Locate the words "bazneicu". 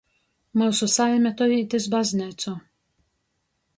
1.97-2.57